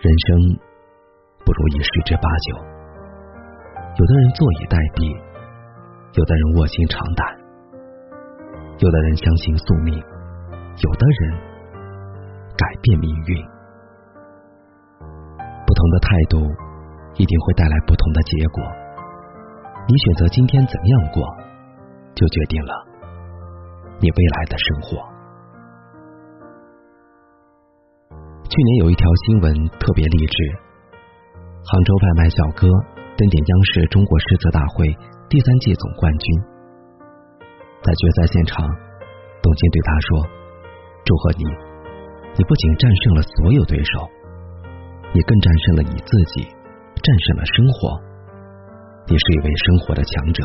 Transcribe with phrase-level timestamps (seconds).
[0.00, 0.56] 人生
[1.44, 2.56] 不如意十之八九。
[2.56, 5.04] 有的人坐以待毙，
[6.16, 7.20] 有的人卧薪尝胆，
[8.80, 11.20] 有的人相信宿命，有的人
[12.56, 13.44] 改变命运。
[15.68, 16.48] 不同的态度
[17.20, 18.64] 一定会带来不同的结果。
[19.84, 21.20] 你选择今天怎样过，
[22.16, 22.72] 就决定了
[24.00, 25.09] 你未来的生活。
[28.50, 30.34] 去年有一条新闻特别励志，
[31.62, 32.66] 杭州外卖小哥
[33.14, 34.90] 登顶央视中国诗词大会
[35.30, 36.26] 第三届总冠军。
[37.78, 38.66] 在决赛现场，
[39.38, 40.26] 董卿对他说
[41.06, 41.46] ：“祝贺你，
[42.34, 44.02] 你不仅战胜了所有对手，
[45.14, 47.94] 你更战胜了你自己，战胜了生活。
[49.06, 50.42] 你是一位生活的强者。”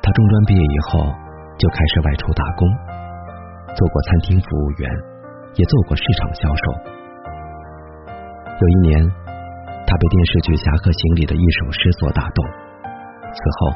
[0.00, 1.04] 他中专毕业以后
[1.60, 2.64] 就开始外出打工，
[3.76, 5.11] 做过餐厅服务员。
[5.54, 6.64] 也做过市场销售。
[8.56, 9.04] 有一年，
[9.84, 12.40] 他被电视剧《侠客行》里的一首诗所打动，
[13.28, 13.74] 此后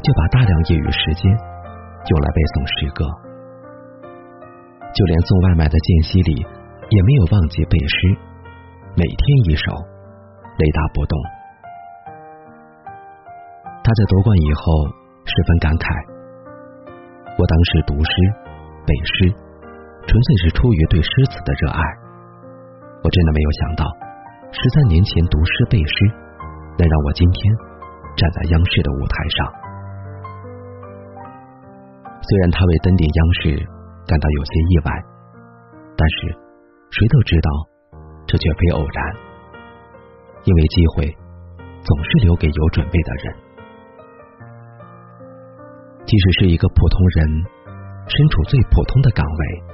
[0.00, 3.04] 就把大量业余时间用来背诵诗歌。
[4.92, 7.96] 就连送外卖的间隙里，也没有忘记背诗，
[8.96, 11.14] 每天一首，雷打不动。
[13.82, 14.62] 他在夺冠以后
[15.26, 15.84] 十分感慨
[17.36, 18.12] ：“我当时读诗，
[18.86, 19.34] 背诗。”
[20.06, 21.80] 纯粹是出于对诗词的热爱，
[23.02, 23.84] 我真的没有想到，
[24.52, 25.94] 十三年前读诗背诗，
[26.76, 27.54] 能让我今天
[28.16, 29.38] 站在央视的舞台上。
[32.20, 33.56] 虽然他为登顶央视
[34.06, 34.90] 感到有些意外，
[35.96, 36.16] 但是
[36.90, 37.48] 谁都知道，
[38.26, 38.98] 这绝非偶然，
[40.44, 41.16] 因为机会
[41.82, 43.34] 总是留给有准备的人。
[46.04, 47.26] 即使是一个普通人，
[48.08, 49.72] 身处最普通的岗位。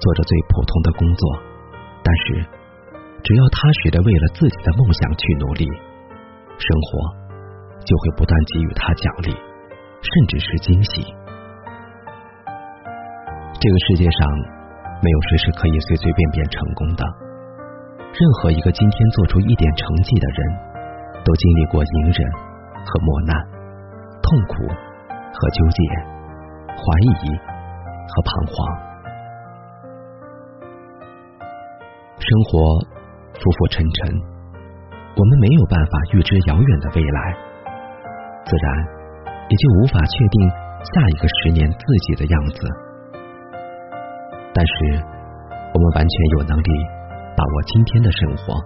[0.00, 1.22] 做着最普通的工作，
[2.04, 2.46] 但是
[3.24, 5.64] 只要踏实的为了自己的梦想去努力，
[6.56, 7.00] 生活
[7.84, 11.02] 就会不断给予他奖励，甚至是惊喜。
[13.58, 14.20] 这个世界上
[15.02, 17.02] 没有谁是可以随随便便成功的，
[18.12, 20.38] 任何一个今天做出一点成绩的人，
[21.24, 22.30] 都经历过隐忍
[22.84, 23.34] 和磨难，
[24.22, 25.82] 痛苦和纠结，
[26.68, 28.85] 怀疑和彷徨。
[32.26, 32.58] 生活
[33.38, 34.10] 浮浮沉沉，
[35.14, 37.18] 我们没有办法预知遥远的未来，
[38.42, 38.66] 自然
[39.46, 42.58] 也就无法确定下一个十年自己的样子。
[44.52, 44.74] 但是，
[45.70, 46.70] 我们完全有能力
[47.36, 48.58] 把握今天的生活，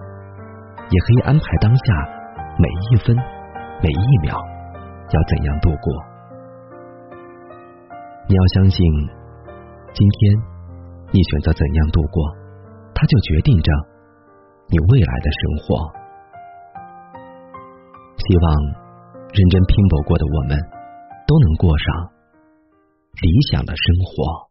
[0.89, 1.85] 也可以安排当下
[2.57, 3.15] 每一分
[3.83, 4.33] 每一秒
[5.11, 5.93] 要怎样度过。
[8.27, 8.81] 你要相信，
[9.93, 10.41] 今天
[11.11, 12.40] 你选择怎样度过。
[13.01, 13.71] 它就决定着
[14.69, 15.89] 你未来的生活。
[18.21, 18.45] 希望
[19.33, 20.55] 认真拼搏过的我们，
[21.25, 22.13] 都能过上
[23.23, 24.50] 理想的生活。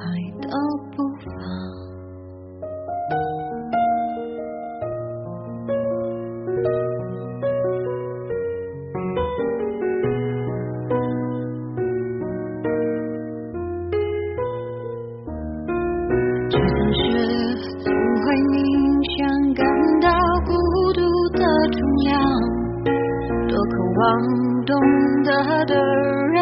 [24.65, 24.75] 懂
[25.23, 25.31] 得
[25.65, 26.35] 的人，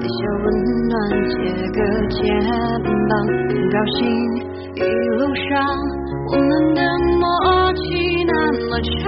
[0.00, 0.46] 给些温
[0.88, 0.92] 暖，
[1.30, 1.34] 借
[1.72, 1.78] 个
[2.10, 2.20] 肩
[3.08, 3.12] 膀，
[3.48, 3.98] 很高兴
[4.74, 4.78] 一
[5.16, 5.42] 路上
[6.28, 6.80] 我们的
[7.18, 7.80] 默契。
[8.26, 8.32] 那
[8.68, 9.02] 么长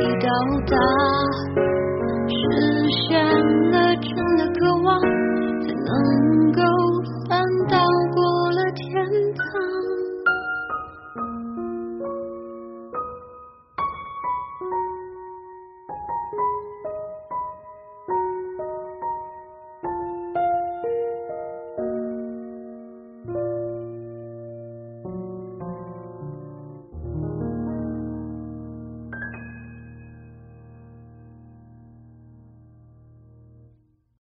[0.00, 0.28] 已到
[0.66, 1.65] 达。